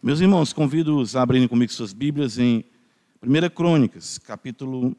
[0.00, 2.64] Meus irmãos, convido-os a abrirem comigo suas Bíblias em
[3.20, 4.96] 1 Crônicas, capítulo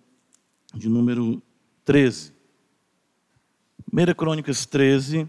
[0.73, 1.41] de número
[1.85, 2.33] 13.
[3.93, 5.25] 1 Crônicas 13,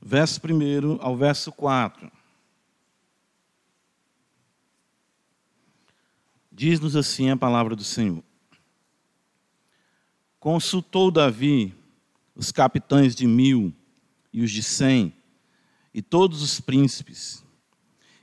[0.00, 2.10] verso 1 ao verso 4.
[6.50, 8.24] Diz-nos assim a palavra do Senhor.
[10.40, 11.74] Consultou Davi
[12.34, 13.74] os capitães de mil
[14.32, 15.12] e os de cem,
[15.92, 17.44] e todos os príncipes,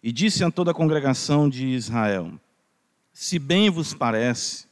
[0.04, 2.34] e disse a toda a congregação de Israel:
[3.14, 4.66] Se bem vos parece,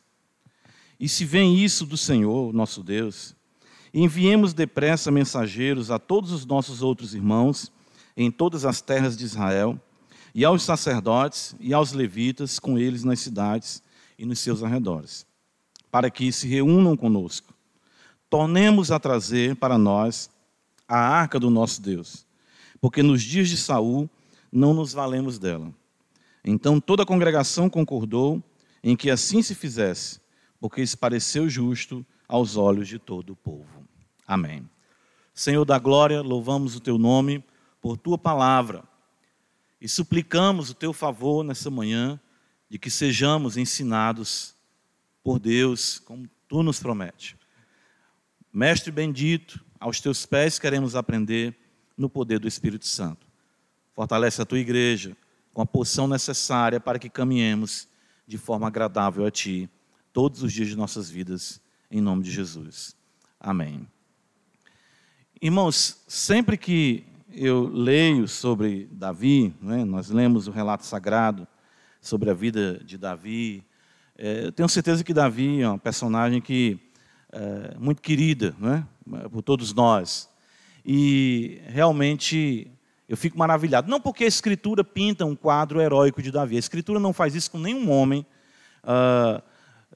[1.00, 3.34] e se vem isso do Senhor, nosso Deus,
[3.94, 7.72] enviemos depressa mensageiros a todos os nossos outros irmãos
[8.16, 9.80] em todas as terras de Israel,
[10.36, 13.82] e aos sacerdotes e aos levitas com eles nas cidades
[14.20, 15.26] e nos seus arredores,
[15.90, 17.54] para que se reúnam conosco.
[18.30, 20.30] Tornemos a trazer para nós
[20.88, 22.26] a arca do nosso Deus,
[22.82, 24.10] porque nos dias de Saul
[24.52, 25.74] não nos valemos dela.
[26.44, 28.44] Então toda a congregação concordou
[28.84, 30.20] em que assim se fizesse,
[30.60, 33.88] porque isso pareceu justo aos olhos de todo o povo.
[34.28, 34.68] Amém.
[35.34, 37.44] Senhor da glória, louvamos o teu nome
[37.82, 38.84] por tua palavra
[39.80, 42.20] e suplicamos o teu favor nessa manhã
[42.70, 44.56] de que sejamos ensinados
[45.24, 47.38] por Deus, como tu nos promete.
[48.54, 51.58] Mestre bendito, aos teus pés queremos aprender
[51.98, 53.31] no poder do Espírito Santo.
[54.02, 55.16] Fortalece a tua igreja
[55.54, 57.88] com a porção necessária para que caminhemos
[58.26, 59.70] de forma agradável a ti
[60.12, 62.96] todos os dias de nossas vidas, em nome de Jesus.
[63.40, 63.88] Amém.
[65.40, 71.48] Irmãos, sempre que eu leio sobre Davi, né, nós lemos o relato sagrado
[72.02, 73.64] sobre a vida de Davi,
[74.18, 76.80] é, eu tenho certeza que Davi é um personagem que
[77.32, 78.84] é muito querida né,
[79.32, 80.28] por todos nós.
[80.84, 82.72] E realmente
[83.12, 83.92] eu fico maravilhado.
[83.92, 86.56] Não porque a Escritura pinta um quadro heróico de Davi.
[86.56, 88.26] A Escritura não faz isso com nenhum homem
[88.86, 89.44] uh,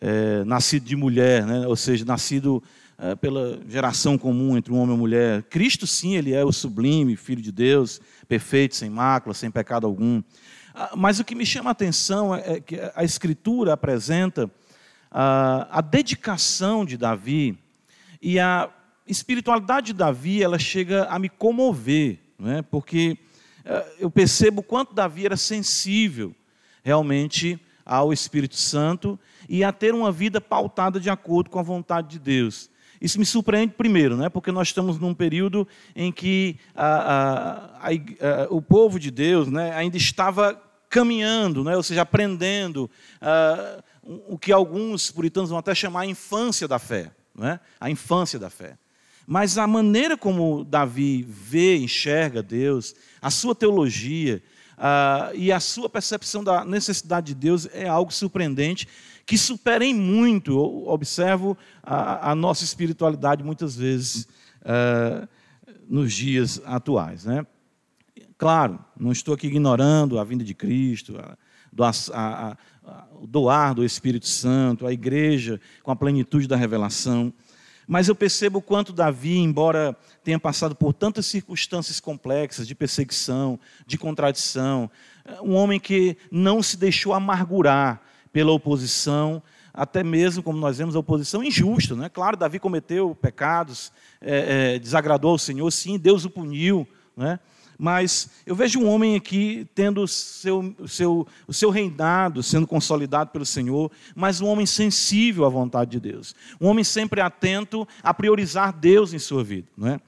[0.01, 1.65] é, nascido de mulher, né?
[1.65, 2.61] ou seja, nascido
[2.99, 5.43] uh, pela geração comum entre um homem e mulher.
[5.43, 10.19] Cristo, sim, ele é o sublime Filho de Deus, perfeito, sem mácula, sem pecado algum.
[10.19, 14.51] Uh, mas o que me chama a atenção é, é que a Escritura apresenta
[15.09, 17.57] a dedicação de Davi
[18.21, 18.69] e a
[19.07, 22.61] espiritualidade de Davi, ela chega a me comover não é?
[22.61, 23.17] porque
[23.63, 26.35] eh, eu percebo quanto Davi era sensível
[26.83, 32.09] realmente ao Espírito Santo e a ter uma vida pautada de acordo com a vontade
[32.09, 32.69] de Deus.
[32.99, 34.29] Isso me surpreende primeiro, né?
[34.29, 37.93] porque nós estamos num período em que a, a, a,
[38.49, 40.59] o povo de Deus né, ainda estava
[40.89, 41.75] caminhando, né?
[41.75, 42.89] ou seja, aprendendo
[43.21, 43.83] uh,
[44.27, 47.11] o que alguns puritanos vão até chamar a infância da fé.
[47.35, 47.59] Né?
[47.79, 48.77] A infância da fé.
[49.25, 54.41] Mas a maneira como Davi vê, enxerga Deus, a sua teologia
[54.77, 58.87] uh, e a sua percepção da necessidade de Deus é algo surpreendente,
[59.25, 64.27] que supera em muito, eu observo a, a nossa espiritualidade muitas vezes
[64.61, 65.27] uh,
[65.89, 67.25] nos dias atuais.
[67.25, 67.45] Né?
[68.37, 71.37] Claro, não estou aqui ignorando a vinda de Cristo, a,
[72.13, 77.33] a, a, doar do Espírito Santo, a igreja com a plenitude da revelação.
[77.87, 83.59] Mas eu percebo o quanto Davi, embora tenha passado por tantas circunstâncias complexas de perseguição,
[83.85, 84.89] de contradição,
[85.41, 88.01] um homem que não se deixou amargurar
[88.31, 89.41] pela oposição,
[89.73, 91.95] até mesmo, como nós vemos, a oposição injusta.
[91.95, 92.09] Né?
[92.09, 93.91] Claro, Davi cometeu pecados,
[94.21, 96.87] é, é, desagradou ao Senhor, sim, Deus o puniu.
[97.15, 97.39] Né?
[97.77, 103.31] Mas eu vejo um homem aqui tendo o seu, seu, o seu reinado sendo consolidado
[103.31, 106.35] pelo Senhor, mas um homem sensível à vontade de Deus.
[106.59, 109.67] Um homem sempre atento a priorizar Deus em sua vida.
[109.77, 109.99] Não é?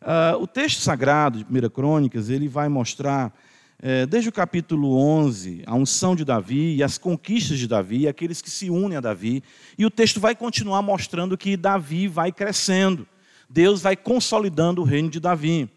[0.00, 3.34] Uh, o texto sagrado de 1 Crônicas, ele vai mostrar,
[3.82, 8.40] eh, desde o capítulo 11, a unção de Davi e as conquistas de Davi, aqueles
[8.40, 9.42] que se unem a Davi.
[9.76, 13.06] E o texto vai continuar mostrando que Davi vai crescendo.
[13.48, 15.68] Deus vai consolidando o reino de Davi.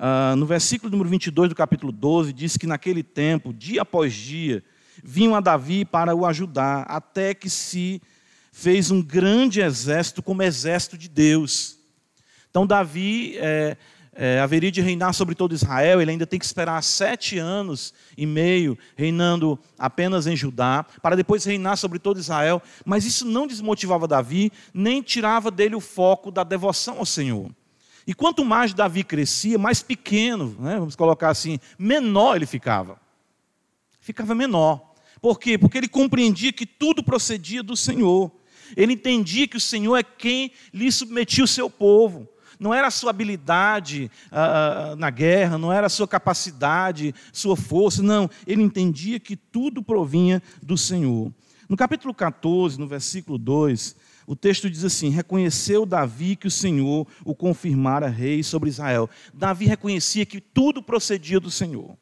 [0.00, 4.64] Uh, no versículo número 22 do capítulo 12, diz que naquele tempo, dia após dia,
[5.04, 8.00] vinham a Davi para o ajudar, até que se
[8.50, 11.78] fez um grande exército como exército de Deus.
[12.48, 13.76] Então, Davi é,
[14.14, 18.24] é, haveria de reinar sobre todo Israel, ele ainda tem que esperar sete anos e
[18.24, 22.62] meio reinando apenas em Judá, para depois reinar sobre todo Israel.
[22.86, 27.50] Mas isso não desmotivava Davi, nem tirava dele o foco da devoção ao Senhor.
[28.10, 33.00] E quanto mais Davi crescia, mais pequeno, né, vamos colocar assim, menor ele ficava.
[34.00, 34.82] Ficava menor.
[35.22, 35.56] Por quê?
[35.56, 38.32] Porque ele compreendia que tudo procedia do Senhor.
[38.76, 42.28] Ele entendia que o Senhor é quem lhe submetia o seu povo.
[42.58, 47.56] não era a sua habilidade ah, ah, na guerra, não era a sua capacidade, sua
[47.56, 48.28] força, não.
[48.44, 51.32] Ele entendia que tudo provinha do Senhor.
[51.68, 53.94] No capítulo 14, no versículo 2,
[54.30, 59.10] o texto diz assim: Reconheceu Davi que o Senhor o confirmara rei sobre Israel.
[59.34, 61.98] Davi reconhecia que tudo procedia do Senhor.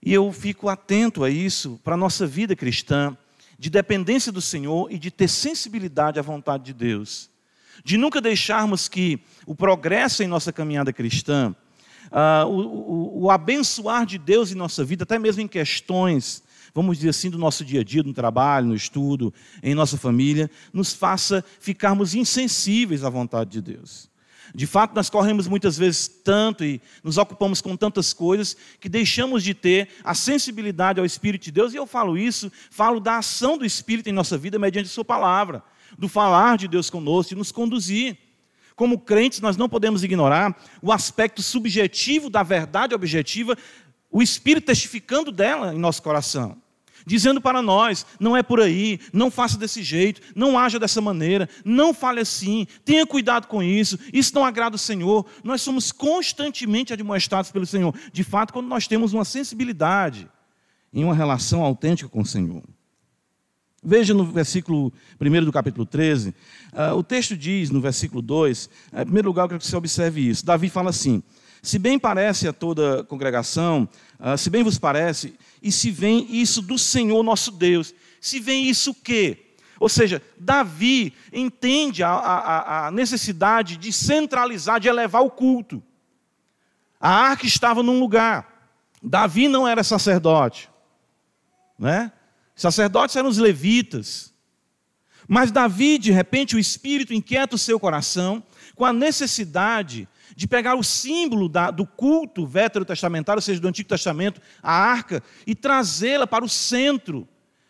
[0.00, 3.18] E eu fico atento a isso para a nossa vida cristã,
[3.58, 7.28] de dependência do Senhor e de ter sensibilidade à vontade de Deus.
[7.84, 11.56] De nunca deixarmos que o progresso em nossa caminhada cristã,
[12.06, 16.44] uh, o, o, o abençoar de Deus em nossa vida, até mesmo em questões
[16.74, 19.32] vamos dizer assim, do nosso dia a dia, no trabalho, no estudo,
[19.62, 24.10] em nossa família, nos faça ficarmos insensíveis à vontade de Deus.
[24.54, 29.42] De fato, nós corremos muitas vezes tanto e nos ocupamos com tantas coisas que deixamos
[29.42, 33.56] de ter a sensibilidade ao Espírito de Deus, e eu falo isso, falo da ação
[33.56, 35.62] do Espírito em nossa vida mediante Sua palavra,
[35.98, 38.18] do falar de Deus conosco e nos conduzir.
[38.76, 43.56] Como crentes, nós não podemos ignorar o aspecto subjetivo da verdade objetiva,
[44.10, 46.61] o Espírito testificando dela em nosso coração
[47.06, 51.48] dizendo para nós: não é por aí, não faça desse jeito, não haja dessa maneira,
[51.64, 55.26] não fale assim, tenha cuidado com isso, isso não agrada o Senhor.
[55.42, 60.28] Nós somos constantemente admoestados pelo Senhor, de fato, quando nós temos uma sensibilidade
[60.92, 62.62] em uma relação autêntica com o Senhor.
[63.84, 66.34] Veja no versículo 1 do capítulo 13, uh,
[66.72, 69.74] ah, o texto diz, no versículo 2, uh, em primeiro lugar, eu quero que você
[69.74, 70.46] observe isso.
[70.46, 71.20] Davi fala assim:
[71.62, 73.88] Se bem parece a toda a congregação,
[74.18, 77.94] uh, se bem vos parece, e se vem isso do Senhor nosso Deus.
[78.20, 79.54] Se vem isso o quê?
[79.78, 85.80] Ou seja, Davi entende a, a, a necessidade de centralizar, de elevar o culto.
[87.00, 88.70] A arca estava num lugar.
[89.02, 90.68] Davi não era sacerdote.
[91.78, 92.12] Né?
[92.54, 94.32] Sacerdotes eram os levitas.
[95.26, 98.42] Mas Davi, de repente, o Espírito inquieta o seu coração
[98.74, 103.88] com a necessidade de pegar o símbolo da, do culto veterotestamentário, ou seja, do Antigo
[103.88, 107.28] Testamento, a arca, e trazê-la para o centro,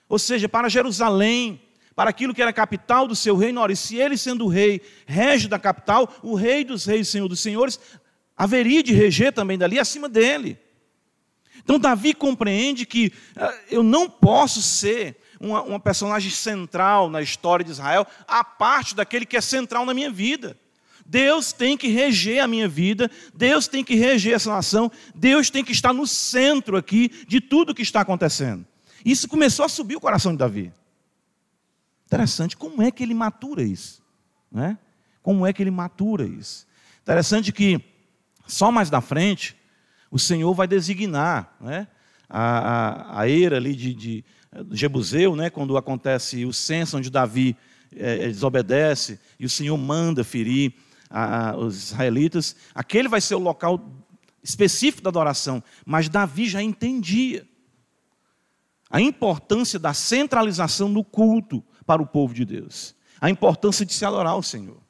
[0.09, 1.61] ou seja, para Jerusalém,
[1.95, 3.61] para aquilo que era a capital do seu reino.
[3.61, 7.29] Ora, e se ele, sendo o rei, rege da capital, o rei dos reis, Senhor
[7.29, 7.79] dos senhores,
[8.37, 10.59] haveria de reger também dali acima dele.
[11.63, 17.65] Então, Davi compreende que uh, eu não posso ser uma, uma personagem central na história
[17.65, 20.57] de Israel, a parte daquele que é central na minha vida.
[21.05, 25.65] Deus tem que reger a minha vida, Deus tem que reger essa nação, Deus tem
[25.65, 28.67] que estar no centro aqui de tudo que está acontecendo.
[29.05, 30.73] Isso começou a subir o coração de Davi.
[32.07, 34.03] Interessante, como é que ele matura isso?
[34.51, 34.79] Né?
[35.23, 36.67] Como é que ele matura isso?
[37.03, 37.81] Interessante que
[38.47, 39.57] só mais na frente
[40.11, 41.89] o Senhor vai designar né,
[42.29, 44.25] a, a, a era ali de, de,
[44.71, 47.57] Jebuseu, né, quando acontece o censo onde Davi
[47.97, 50.75] é, desobedece e o Senhor manda ferir
[51.13, 53.93] a, os israelitas, aquele vai ser o local
[54.43, 55.63] específico da adoração.
[55.85, 57.47] Mas Davi já entendia
[58.91, 64.05] a importância da centralização no culto para o povo de Deus, a importância de se
[64.05, 64.81] adorar ao Senhor.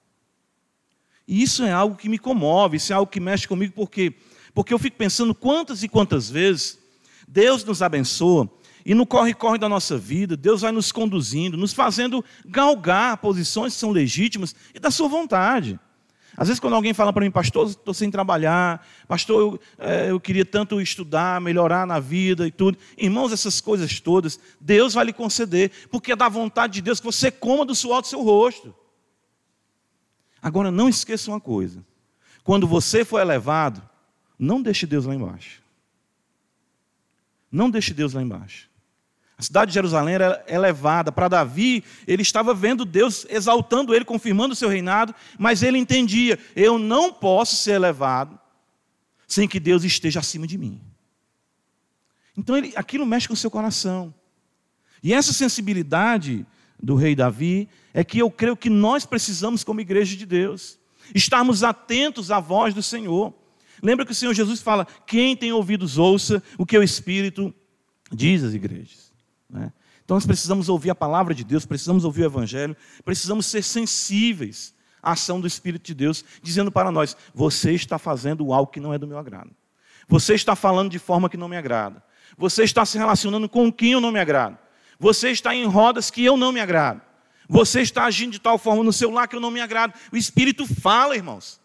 [1.27, 4.15] E isso é algo que me comove, isso é algo que mexe comigo, porque
[4.55, 6.79] porque eu fico pensando quantas e quantas vezes
[7.27, 8.51] Deus nos abençoa
[8.85, 13.81] e no corre-corre da nossa vida, Deus vai nos conduzindo, nos fazendo galgar posições que
[13.81, 15.79] são legítimas e da sua vontade.
[16.37, 20.19] Às vezes, quando alguém fala para mim, pastor, estou sem trabalhar, pastor, eu, é, eu,
[20.19, 22.79] queria tanto estudar, melhorar na vida e tudo.
[22.97, 27.07] Irmãos, essas coisas todas, Deus vai lhe conceder, porque é da vontade de Deus que
[27.07, 28.75] você coma do suor do seu rosto.
[30.41, 31.85] Agora, não esqueça uma coisa:
[32.43, 33.83] quando você for elevado,
[34.39, 35.63] não deixe Deus lá embaixo.
[37.51, 38.72] Não deixe Deus lá embaixo.
[39.39, 41.11] A cidade de Jerusalém era elevada.
[41.11, 46.39] Para Davi, ele estava vendo Deus exaltando ele, confirmando o seu reinado, mas ele entendia:
[46.55, 48.39] eu não posso ser elevado
[49.27, 50.81] sem que Deus esteja acima de mim.
[52.37, 54.15] Então ele, aquilo mexe com o seu coração.
[55.03, 56.47] E essa sensibilidade
[56.81, 60.79] do rei Davi é que eu creio que nós precisamos, como igreja de Deus,
[61.15, 63.35] estarmos atentos à voz do Senhor.
[63.83, 67.55] Lembra que o Senhor Jesus fala: quem tem ouvidos, ouça o que o Espírito
[68.11, 69.12] diz às igrejas.
[69.53, 69.71] Né?
[70.05, 74.75] Então nós precisamos ouvir a palavra de Deus, precisamos ouvir o Evangelho, precisamos ser sensíveis
[75.03, 78.93] à ação do Espírito de Deus, dizendo para nós: você está fazendo algo que não
[78.93, 79.51] é do meu agrado.
[80.09, 82.03] Você está falando de forma que não me agrada.
[82.37, 84.59] Você está se relacionando com quem eu não me agrado.
[84.99, 87.03] Você está em rodas que eu não me agrado.
[87.49, 89.95] Você está agindo de tal forma no seu lar que eu não me agrado.
[90.11, 91.61] O Espírito fala, irmãos.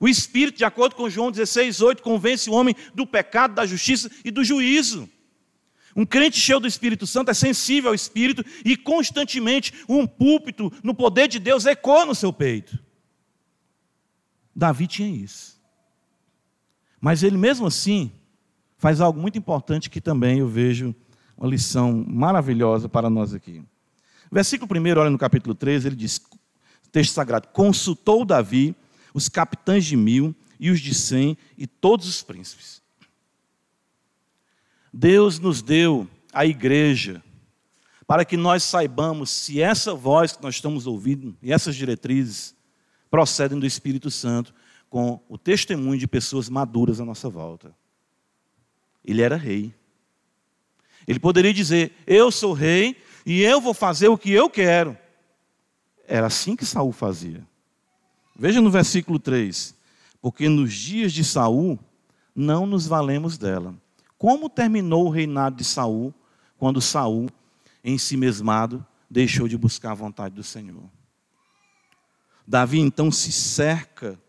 [0.00, 4.10] O Espírito, de acordo com João 16, 8, convence o homem do pecado, da justiça
[4.24, 5.08] e do juízo.
[5.96, 10.94] Um crente cheio do Espírito Santo é sensível ao Espírito e constantemente um púlpito no
[10.94, 12.78] poder de Deus ecoa no seu peito.
[14.54, 15.60] Davi tinha isso.
[17.00, 18.12] Mas ele mesmo assim
[18.78, 20.94] faz algo muito importante que também eu vejo
[21.36, 23.62] uma lição maravilhosa para nós aqui.
[24.30, 26.20] Versículo 1, olha no capítulo 13, ele diz:
[26.92, 28.76] texto sagrado, consultou Davi
[29.14, 32.79] os capitães de mil e os de cem e todos os príncipes.
[34.92, 37.22] Deus nos deu a igreja
[38.06, 42.56] para que nós saibamos se essa voz que nós estamos ouvindo e essas diretrizes
[43.08, 44.52] procedem do Espírito Santo
[44.88, 47.72] com o testemunho de pessoas maduras à nossa volta.
[49.04, 49.72] Ele era rei.
[51.06, 54.98] Ele poderia dizer: Eu sou rei e eu vou fazer o que eu quero.
[56.06, 57.46] Era assim que Saul fazia.
[58.36, 59.74] Veja no versículo 3:
[60.20, 61.78] Porque nos dias de Saul
[62.34, 63.74] não nos valemos dela.
[64.20, 66.12] Como terminou o reinado de Saul
[66.58, 67.30] quando Saul
[67.82, 70.84] em si mesmado, deixou de buscar a vontade do Senhor.
[72.46, 74.20] Davi então se cerca,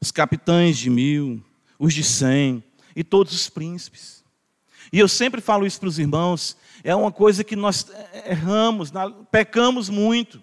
[0.00, 1.40] os capitães de mil,
[1.78, 2.64] os de cem
[2.96, 4.24] e todos os príncipes.
[4.92, 7.86] E eu sempre falo isso para os irmãos, é uma coisa que nós
[8.26, 8.90] erramos,
[9.30, 10.42] pecamos muito.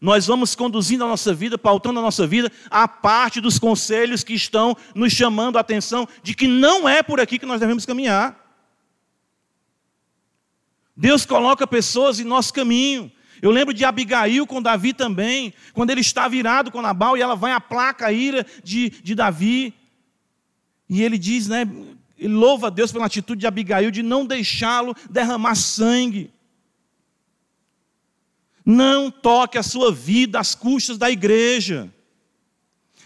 [0.00, 4.32] Nós vamos conduzindo a nossa vida, pautando a nossa vida, a parte dos conselhos que
[4.32, 8.38] estão nos chamando a atenção de que não é por aqui que nós devemos caminhar.
[10.96, 13.12] Deus coloca pessoas em nosso caminho.
[13.42, 17.34] Eu lembro de Abigail com Davi também, quando ele está virado com Nabal e ela
[17.34, 19.74] vai à placa a ira de, de Davi.
[20.88, 21.66] E ele diz, né?
[22.18, 26.30] Ele louva a Deus pela atitude de Abigail de não deixá-lo derramar sangue.
[28.70, 31.92] Não toque a sua vida às custas da igreja.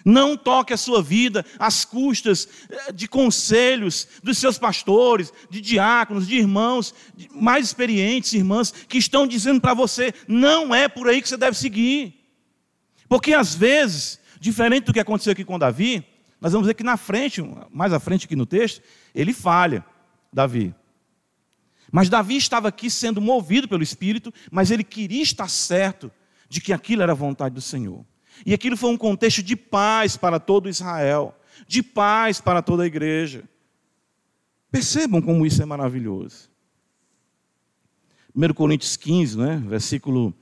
[0.05, 6.29] Não toque a sua vida às custas eh, de conselhos dos seus pastores, de diáconos,
[6.29, 6.95] de irmãos
[7.35, 11.57] mais experientes, irmãs, que estão dizendo para você: não é por aí que você deve
[11.57, 12.13] seguir.
[13.09, 16.05] Porque às vezes, diferente do que aconteceu aqui com Davi,
[16.43, 17.43] nós vamos ver que na frente,
[17.73, 18.83] mais à frente aqui no texto,
[19.15, 19.83] ele falha,
[20.31, 20.75] Davi.
[21.95, 26.11] Mas Davi estava aqui sendo movido pelo Espírito, mas ele queria estar certo
[26.49, 28.05] de que aquilo era a vontade do Senhor.
[28.45, 32.87] E aquilo foi um contexto de paz para todo Israel, de paz para toda a
[32.87, 33.45] igreja.
[34.73, 36.51] Percebam como isso é maravilhoso.
[38.35, 39.63] 1 Coríntios 15, né?
[39.65, 40.35] versículo.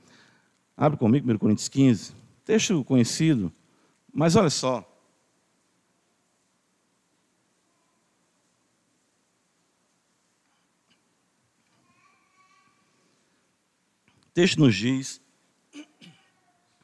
[0.75, 2.15] Abre comigo, 1 Coríntios 15.
[2.43, 3.53] Texto conhecido,
[4.11, 4.83] mas olha só.
[14.33, 15.21] Texto nos diz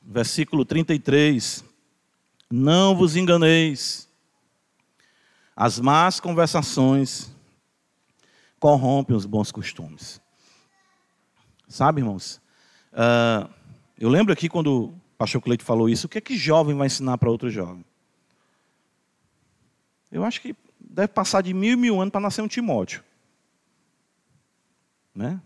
[0.09, 1.63] versículo 33.
[2.49, 4.09] Não vos enganeis,
[5.55, 7.31] as más conversações
[8.59, 10.19] corrompem os bons costumes.
[11.67, 12.41] Sabe, irmãos?
[12.91, 13.47] Uh,
[13.99, 16.87] eu lembro aqui quando o pastor Cleito falou isso, o que é que jovem vai
[16.87, 17.85] ensinar para outro jovem?
[20.11, 23.03] Eu acho que deve passar de mil e mil anos para nascer um Timóteo.
[25.13, 25.39] Né?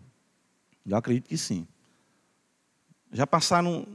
[0.86, 1.68] Eu acredito que sim.
[3.14, 3.88] Já passaram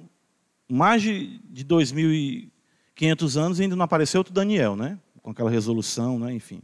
[0.69, 4.99] mais de, de 2.500 anos e ainda não apareceu outro Daniel, né?
[5.23, 6.33] Com aquela resolução, né?
[6.33, 6.63] enfim.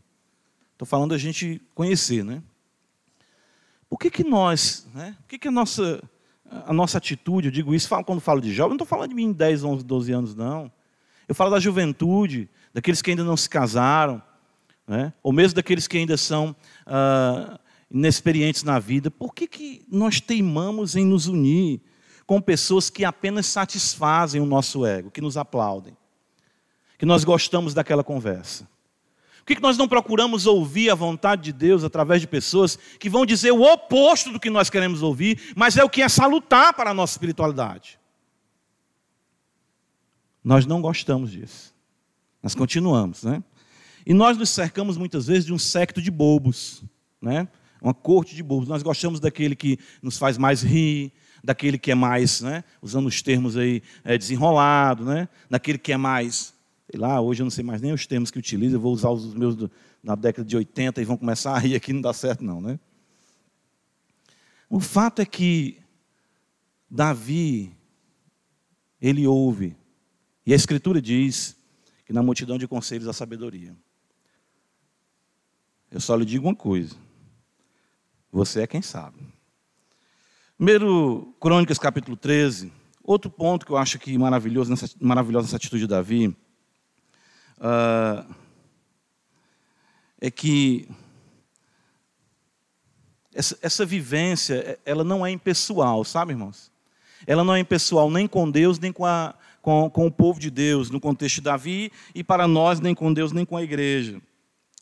[0.72, 2.42] Estou falando da gente conhecer, né?
[3.88, 5.16] Por que, que nós, né?
[5.20, 6.02] Por que, que a nossa,
[6.48, 9.24] a nossa atitude, eu digo isso quando falo de jovem, não estou falando de mim
[9.24, 10.70] em 10, 11, 12 anos, não.
[11.26, 14.22] Eu falo da juventude, daqueles que ainda não se casaram,
[14.86, 15.12] né?
[15.22, 16.54] ou mesmo daqueles que ainda são
[16.86, 17.58] ah,
[17.90, 19.10] inexperientes na vida.
[19.10, 21.80] Por que, que nós teimamos em nos unir?
[22.26, 25.96] Com pessoas que apenas satisfazem o nosso ego, que nos aplaudem,
[26.98, 28.68] que nós gostamos daquela conversa.
[29.44, 33.26] Por que nós não procuramos ouvir a vontade de Deus através de pessoas que vão
[33.26, 36.90] dizer o oposto do que nós queremos ouvir, mas é o que é salutar para
[36.90, 38.00] a nossa espiritualidade?
[40.42, 41.74] Nós não gostamos disso.
[42.42, 43.42] Nós continuamos, né?
[44.06, 46.82] E nós nos cercamos muitas vezes de um secto de bobos,
[47.20, 47.48] né?
[47.82, 48.68] Uma corte de bobos.
[48.68, 51.12] Nós gostamos daquele que nos faz mais rir,
[51.44, 55.96] daquele que é mais, né, usando os termos aí, é, desenrolado, né, daquele que é
[55.96, 56.54] mais,
[56.90, 59.10] sei lá, hoje eu não sei mais nem os termos que utilizo, eu vou usar
[59.10, 59.70] os meus do,
[60.02, 62.80] na década de 80 e vão começar a rir aqui, não dá certo não, né?
[64.70, 65.78] O fato é que
[66.90, 67.76] Davi,
[68.98, 69.76] ele ouve,
[70.46, 71.56] e a Escritura diz
[72.06, 73.76] que na multidão de conselhos há sabedoria.
[75.90, 76.96] Eu só lhe digo uma coisa:
[78.32, 79.33] você é quem sabe.
[80.56, 82.72] Primeiro, Crônicas capítulo 13.
[83.02, 86.28] Outro ponto que eu acho que maravilhoso nessa, maravilhosa nessa atitude de Davi
[87.58, 88.34] uh,
[90.20, 90.88] é que
[93.34, 96.70] essa, essa vivência, ela não é impessoal, sabe, irmãos?
[97.26, 100.50] Ela não é impessoal nem com Deus, nem com a, com, com o povo de
[100.50, 104.22] Deus, no contexto de Davi, e para nós, nem com Deus, nem com a igreja.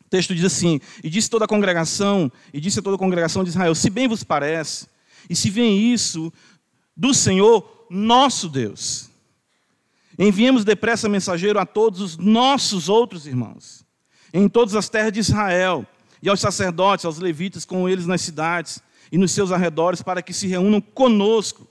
[0.04, 3.42] O texto diz assim: E disse toda a congregação, e disse a toda a congregação
[3.42, 4.91] de Israel: Se bem vos parece,
[5.28, 6.32] e se vem isso
[6.96, 9.10] do Senhor nosso Deus,
[10.18, 13.84] enviemos depressa mensageiro a todos os nossos outros irmãos,
[14.32, 15.86] em todas as terras de Israel,
[16.22, 20.32] e aos sacerdotes, aos levitas, com eles nas cidades e nos seus arredores, para que
[20.32, 21.66] se reúnam conosco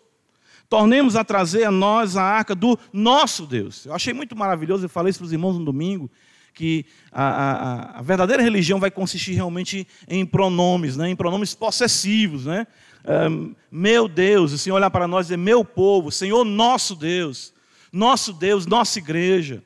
[0.72, 3.86] tornemos a trazer a nós a arca do nosso Deus.
[3.86, 6.10] Eu achei muito maravilhoso, eu falei isso para os irmãos no domingo,
[6.53, 11.10] que a, a, a, verdadeira religião vai consistir realmente em pronomes, né?
[11.10, 12.46] em pronomes possessivos.
[12.46, 12.65] Né?
[13.72, 17.53] Meu Deus, o Senhor olhar para nós e dizer, meu povo, Senhor nosso Deus,
[17.91, 19.63] nosso Deus, nossa igreja.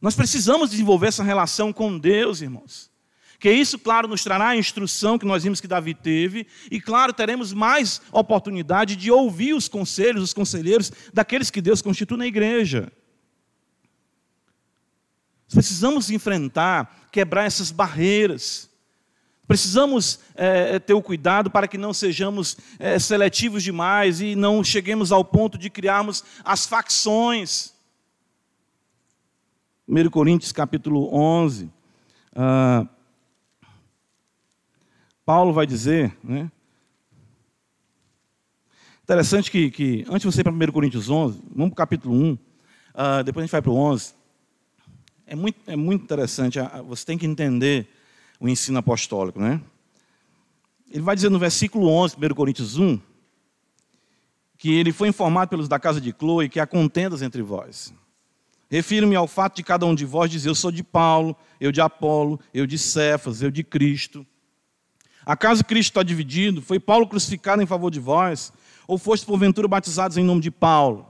[0.00, 2.90] Nós precisamos desenvolver essa relação com Deus, irmãos.
[3.38, 7.12] Que isso, claro, nos trará a instrução que nós vimos que Davi teve, e, claro,
[7.12, 12.92] teremos mais oportunidade de ouvir os conselhos, os conselheiros daqueles que Deus constitui na igreja.
[15.52, 18.70] Precisamos enfrentar, quebrar essas barreiras.
[19.52, 25.12] Precisamos é, ter o cuidado para que não sejamos é, seletivos demais e não cheguemos
[25.12, 27.74] ao ponto de criarmos as facções.
[29.86, 31.70] 1 Coríntios capítulo 11.
[32.34, 32.86] Ah,
[35.22, 36.50] Paulo vai dizer, né?
[39.04, 42.14] Interessante que, que antes de você ir para 1 Coríntios 11, vamos para o capítulo
[42.14, 42.38] 1, uh,
[42.94, 44.14] ah, depois a gente vai para o 11.
[45.26, 47.86] É muito, é muito interessante, uh, você tem que entender
[48.42, 49.60] o ensino apostólico, né?
[50.90, 53.00] Ele vai dizer no versículo 11, 1 Coríntios 1,
[54.58, 57.94] que ele foi informado pelos da casa de Chloe que há contendas entre vós.
[58.68, 61.80] Refiro-me ao fato de cada um de vós dizer: Eu sou de Paulo, eu de
[61.80, 64.26] Apolo, eu de Cefas, eu de Cristo.
[65.24, 66.60] Acaso Cristo está dividido?
[66.60, 68.52] Foi Paulo crucificado em favor de vós?
[68.88, 71.06] Ou foste porventura batizados em nome de Paulo?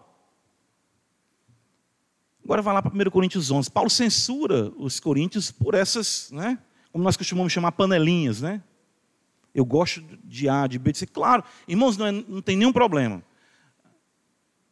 [2.45, 3.71] Agora vai lá para 1 Coríntios 11.
[3.71, 6.59] Paulo censura os coríntios por essas, né,
[6.93, 8.43] como nós costumamos chamar, panelinhas.
[8.43, 8.63] Né?
[9.55, 11.07] Eu gosto de A, de B, de C.
[11.07, 13.23] Claro, irmãos, não, é, não tem nenhum problema.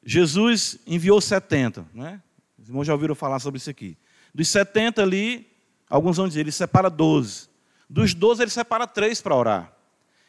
[0.04, 1.87] Jesus enviou 70.
[1.94, 2.20] Né?
[2.59, 3.96] Os irmãos já ouviram falar sobre isso aqui.
[4.35, 5.46] Dos 70 ali,
[5.88, 7.48] alguns vão dizer, ele separa 12.
[7.88, 9.72] Dos doze, ele separa três para orar.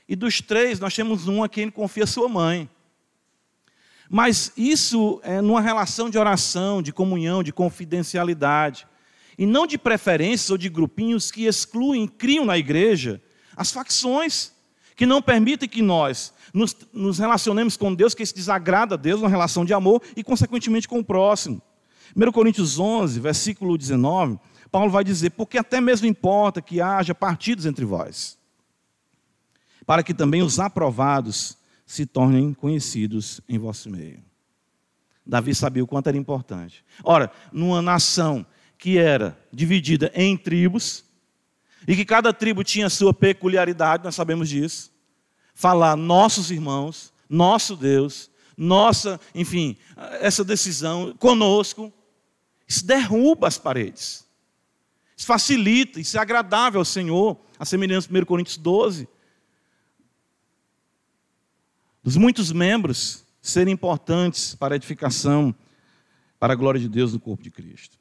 [0.10, 2.68] E dos três, nós temos um a quem ele confia sua mãe.
[4.10, 8.88] Mas isso é numa relação de oração, de comunhão, de confidencialidade.
[9.38, 13.22] E não de preferências ou de grupinhos que excluem, criam na igreja
[13.56, 14.52] as facções,
[14.96, 19.22] que não permitem que nós nos, nos relacionemos com Deus, que isso desagrada a Deus,
[19.22, 21.62] uma relação de amor e, consequentemente, com o próximo.
[22.16, 24.38] 1 Coríntios 11, versículo 19,
[24.72, 28.38] Paulo vai dizer: porque até mesmo importa que haja partidos entre vós,
[29.86, 34.24] para que também os aprovados se tornem conhecidos em vosso meio.
[35.26, 36.84] Davi sabia o quanto era importante.
[37.04, 38.46] Ora, numa nação
[38.82, 41.06] que era dividida em tribos,
[41.88, 44.92] e que cada tribo tinha sua peculiaridade, nós sabemos disso.
[45.54, 49.78] Falar nossos irmãos, nosso Deus, nossa, enfim,
[50.20, 51.94] essa decisão conosco,
[52.68, 54.28] isso derruba as paredes.
[55.16, 59.08] Isso facilita, isso é agradável ao Senhor, a semelhança de 1 Coríntios 12.
[62.04, 65.54] Dos muitos membros serem importantes para a edificação,
[66.40, 68.01] para a glória de Deus no corpo de Cristo.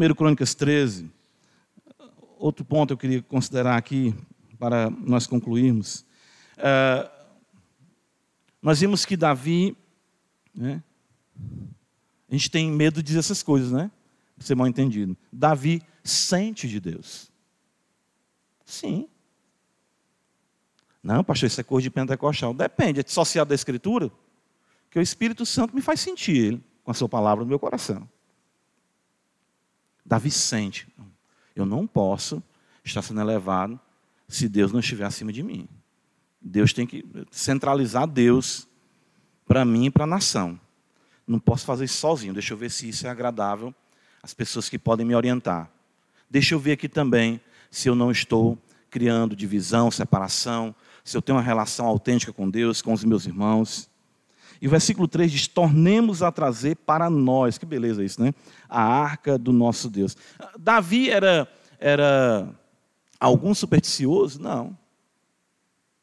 [0.00, 1.10] 1 Crônicas 13.
[2.38, 4.14] Outro ponto eu queria considerar aqui,
[4.58, 6.06] para nós concluirmos.
[6.56, 7.10] Uh,
[8.62, 9.76] nós vimos que Davi,
[10.54, 10.82] né,
[12.30, 13.90] a gente tem medo de dizer essas coisas, né?
[14.38, 15.14] Ser mal entendido.
[15.30, 17.30] Davi sente de Deus.
[18.64, 19.06] Sim.
[21.02, 22.54] Não, pastor, isso é coisa de pentecostal.
[22.54, 24.10] Depende, é dissociado da Escritura,
[24.90, 28.08] que o Espírito Santo me faz sentir ele, com a sua palavra no meu coração.
[30.10, 30.88] Davi sente.
[31.54, 32.42] Eu não posso
[32.84, 33.78] estar sendo elevado
[34.26, 35.68] se Deus não estiver acima de mim.
[36.42, 38.66] Deus tem que centralizar Deus
[39.46, 40.58] para mim e para a nação.
[41.24, 42.32] Não posso fazer isso sozinho.
[42.32, 43.72] Deixa eu ver se isso é agradável
[44.20, 45.70] às pessoas que podem me orientar.
[46.28, 48.58] Deixa eu ver aqui também se eu não estou
[48.90, 53.88] criando divisão, separação, se eu tenho uma relação autêntica com Deus, com os meus irmãos.
[54.60, 58.34] E o versículo 3 diz: Tornemos a trazer para nós, que beleza isso, né?
[58.68, 60.16] A arca do nosso Deus.
[60.58, 62.48] Davi era, era
[63.18, 64.40] algum supersticioso?
[64.40, 64.76] Não.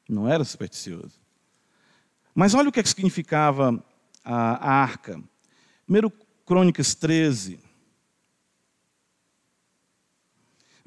[0.10, 1.20] Não era supersticioso.
[2.34, 3.84] Mas olha o que, é significava
[4.24, 5.22] a, a arca.
[5.86, 6.12] Primeiro
[6.46, 7.60] Crônicas 13,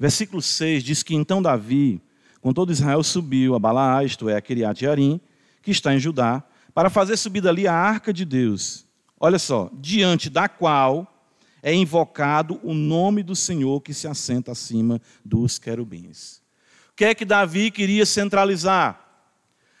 [0.01, 2.01] Versículo 6 diz que então Davi,
[2.41, 5.21] com todo Israel, subiu a Balaá, isto é, a Kiriat Yarim,
[5.61, 8.85] que está em Judá, para fazer subir dali a arca de Deus.
[9.19, 11.07] olha só, diante da qual
[11.61, 16.41] é invocado o nome do Senhor que se assenta acima dos querubins.
[16.91, 18.99] O que é que Davi queria centralizar?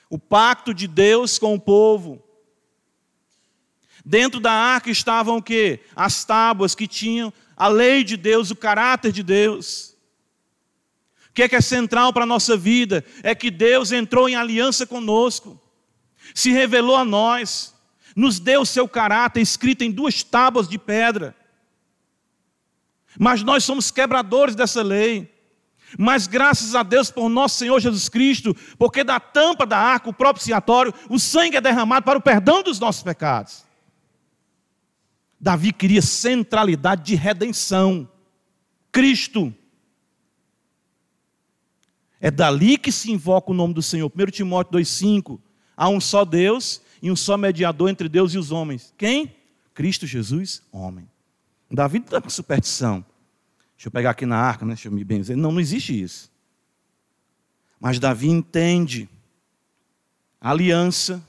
[0.09, 2.21] O pacto de Deus com o povo.
[4.05, 5.79] Dentro da arca estavam o quê?
[5.95, 9.95] As tábuas que tinham a lei de Deus, o caráter de Deus.
[11.29, 13.05] O que é que é central para a nossa vida?
[13.23, 15.60] É que Deus entrou em aliança conosco,
[16.33, 17.73] se revelou a nós,
[18.15, 21.35] nos deu o seu caráter escrito em duas tábuas de pedra.
[23.19, 25.29] Mas nós somos quebradores dessa lei.
[25.97, 30.13] Mas graças a Deus por nosso Senhor Jesus Cristo, porque da tampa da arca, o
[30.13, 33.65] propiciatório, o sangue é derramado para o perdão dos nossos pecados.
[35.39, 38.09] Davi queria centralidade de redenção.
[38.91, 39.53] Cristo.
[42.19, 44.11] É dali que se invoca o nome do Senhor.
[44.15, 45.39] 1 Timóteo 2,5.
[45.75, 48.93] Há um só Deus e um só mediador entre Deus e os homens.
[48.97, 49.33] Quem?
[49.73, 51.09] Cristo Jesus, homem.
[51.69, 53.05] Davi não está com superstição.
[53.75, 54.73] Deixa eu pegar aqui na arca, né?
[54.73, 55.35] deixa eu me benzer.
[55.35, 56.29] Não, não existe isso.
[57.79, 59.09] Mas Davi entende
[60.39, 61.19] a aliança,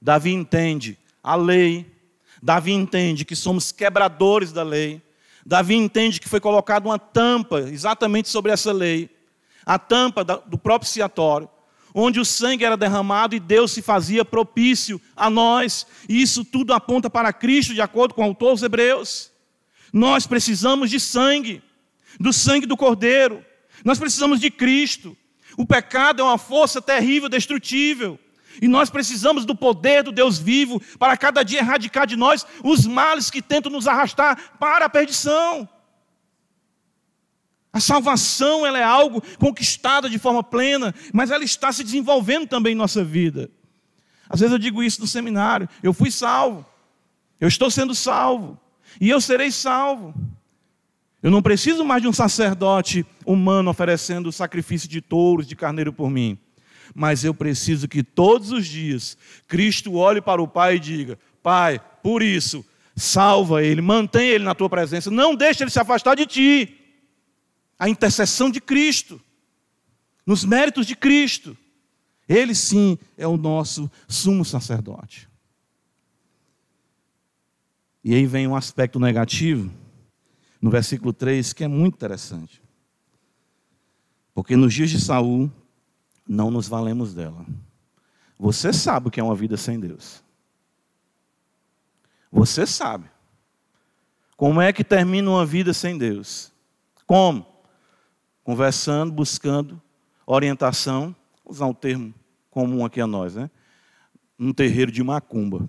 [0.00, 1.86] Davi entende a lei,
[2.42, 5.00] Davi entende que somos quebradores da lei,
[5.46, 9.08] Davi entende que foi colocada uma tampa exatamente sobre essa lei,
[9.64, 11.48] a tampa do propiciatório,
[11.94, 15.86] onde o sangue era derramado e Deus se fazia propício a nós.
[16.08, 19.30] E isso tudo aponta para Cristo, de acordo com o autor dos Hebreus.
[19.92, 21.62] Nós precisamos de sangue,
[22.18, 23.44] do sangue do Cordeiro.
[23.84, 25.16] Nós precisamos de Cristo.
[25.56, 28.18] O pecado é uma força terrível, destrutível.
[28.60, 32.86] E nós precisamos do poder do Deus vivo para cada dia erradicar de nós os
[32.86, 35.68] males que tentam nos arrastar para a perdição.
[37.78, 42.72] A salvação ela é algo conquistado de forma plena, mas ela está se desenvolvendo também
[42.72, 43.48] em nossa vida.
[44.28, 46.66] Às vezes eu digo isso no seminário: eu fui salvo,
[47.40, 48.58] eu estou sendo salvo,
[49.00, 50.12] e eu serei salvo.
[51.22, 56.10] Eu não preciso mais de um sacerdote humano oferecendo sacrifício de touros, de carneiro por
[56.10, 56.36] mim.
[56.92, 61.80] Mas eu preciso que todos os dias Cristo olhe para o Pai e diga: Pai,
[62.02, 66.26] por isso, salva ele, mantém ele na tua presença, não deixe ele se afastar de
[66.26, 66.74] ti
[67.78, 69.20] a intercessão de Cristo,
[70.26, 71.56] nos méritos de Cristo.
[72.28, 75.28] Ele sim é o nosso sumo sacerdote.
[78.04, 79.70] E aí vem um aspecto negativo,
[80.60, 82.62] no versículo 3, que é muito interessante.
[84.34, 85.50] Porque nos dias de Saul,
[86.26, 87.44] não nos valemos dela.
[88.38, 90.22] Você sabe o que é uma vida sem Deus.
[92.30, 93.10] Você sabe.
[94.36, 96.52] Como é que termina uma vida sem Deus?
[97.06, 97.57] Como?
[98.48, 99.78] Conversando, buscando
[100.24, 102.14] orientação, vou usar um termo
[102.48, 103.50] comum aqui a nós, né?
[104.38, 105.68] Num terreiro de macumba,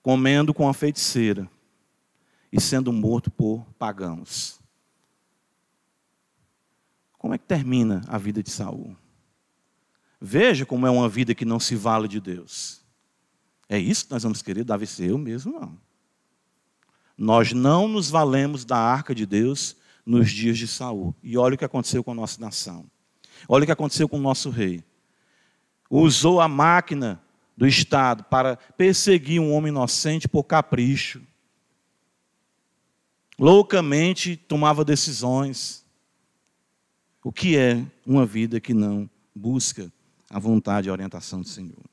[0.00, 1.50] comendo com a feiticeira
[2.52, 4.60] e sendo morto por pagãos.
[7.18, 8.96] Como é que termina a vida de Saul?
[10.20, 12.80] Veja como é uma vida que não se vale de Deus.
[13.68, 15.76] É isso que nós vamos querer, Davi ser eu mesmo não.
[17.16, 19.77] Nós não nos valemos da arca de Deus
[20.08, 21.14] nos dias de Saul.
[21.22, 22.86] E olha o que aconteceu com a nossa nação.
[23.46, 24.82] Olha o que aconteceu com o nosso rei.
[25.90, 27.22] Usou a máquina
[27.54, 31.20] do Estado para perseguir um homem inocente por capricho.
[33.38, 35.84] Loucamente tomava decisões.
[37.22, 39.92] O que é uma vida que não busca
[40.30, 41.84] a vontade e a orientação do Senhor?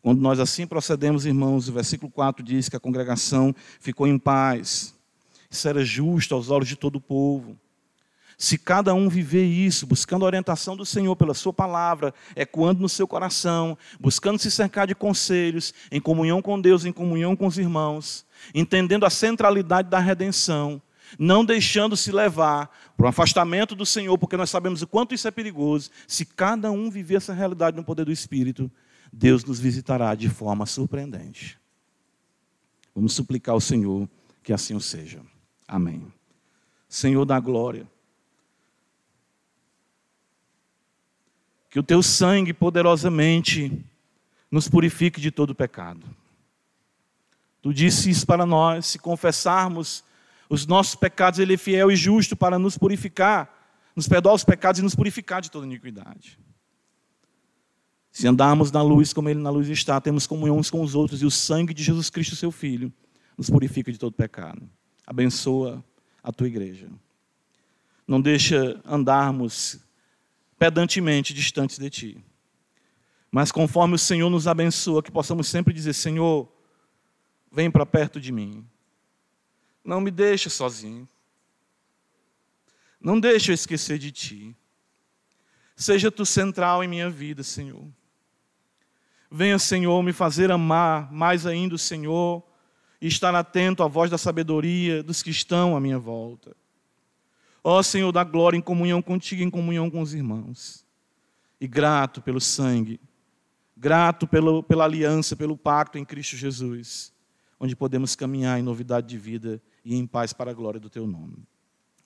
[0.00, 4.96] Quando nós assim procedemos, irmãos, o versículo 4 diz que a congregação ficou em paz
[5.50, 7.56] isso era justo aos olhos de todo o povo.
[8.40, 12.88] Se cada um viver isso, buscando a orientação do Senhor pela Sua palavra, ecoando no
[12.88, 17.58] seu coração, buscando se cercar de conselhos, em comunhão com Deus, em comunhão com os
[17.58, 20.80] irmãos, entendendo a centralidade da redenção,
[21.18, 25.26] não deixando se levar para o afastamento do Senhor, porque nós sabemos o quanto isso
[25.26, 25.90] é perigoso.
[26.06, 28.70] Se cada um viver essa realidade no poder do Espírito,
[29.12, 31.58] Deus nos visitará de forma surpreendente.
[32.94, 34.08] Vamos suplicar ao Senhor
[34.44, 35.20] que assim o seja.
[35.68, 36.10] Amém.
[36.88, 37.86] Senhor da glória,
[41.68, 43.84] que o teu sangue poderosamente
[44.50, 46.06] nos purifique de todo pecado.
[47.60, 50.02] Tu disse isso para nós, se confessarmos
[50.48, 53.54] os nossos pecados, Ele é fiel e justo para nos purificar,
[53.94, 56.38] nos perdoar os pecados e nos purificar de toda iniquidade.
[58.10, 61.20] Se andarmos na luz como Ele na luz está, temos comunhão uns com os outros
[61.20, 62.90] e o sangue de Jesus Cristo, seu Filho,
[63.36, 64.66] nos purifica de todo pecado
[65.08, 65.82] abençoa
[66.22, 66.86] a tua igreja.
[68.06, 69.80] Não deixa andarmos
[70.58, 72.24] pedantemente distantes de ti.
[73.30, 76.46] Mas conforme o Senhor nos abençoa, que possamos sempre dizer: Senhor,
[77.50, 78.66] vem para perto de mim.
[79.82, 81.08] Não me deixa sozinho.
[83.00, 84.56] Não deixa eu esquecer de ti.
[85.74, 87.86] Seja tu central em minha vida, Senhor.
[89.30, 92.46] Venha, Senhor, me fazer amar mais ainda o Senhor
[93.00, 96.56] e estar atento à voz da sabedoria dos que estão à minha volta.
[97.62, 100.86] Ó Senhor da glória, em comunhão contigo, em comunhão com os irmãos.
[101.60, 103.00] E grato pelo sangue,
[103.76, 107.12] grato pelo, pela aliança, pelo pacto em Cristo Jesus,
[107.58, 111.06] onde podemos caminhar em novidade de vida e em paz para a glória do teu
[111.06, 111.36] nome.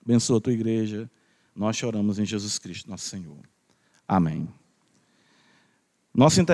[0.03, 1.09] Abençoa a tua igreja.
[1.55, 3.39] Nós choramos em Jesus Cristo, nosso Senhor.
[4.07, 4.49] Amém.
[6.13, 6.39] Nosso